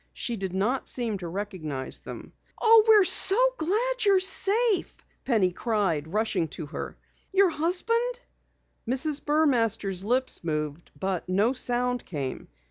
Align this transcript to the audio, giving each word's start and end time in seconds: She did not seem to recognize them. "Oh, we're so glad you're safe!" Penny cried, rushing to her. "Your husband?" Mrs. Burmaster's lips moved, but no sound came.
She 0.13 0.35
did 0.35 0.51
not 0.51 0.87
seem 0.87 1.19
to 1.19 1.27
recognize 1.27 1.99
them. 1.99 2.33
"Oh, 2.59 2.83
we're 2.87 3.03
so 3.03 3.37
glad 3.57 4.03
you're 4.03 4.19
safe!" 4.19 4.97
Penny 5.25 5.51
cried, 5.51 6.07
rushing 6.11 6.47
to 6.57 6.65
her. 6.65 6.97
"Your 7.31 7.51
husband?" 7.51 8.19
Mrs. 8.87 9.21
Burmaster's 9.23 10.03
lips 10.03 10.43
moved, 10.43 10.89
but 10.99 11.29
no 11.29 11.53
sound 11.53 12.03
came. 12.03 12.47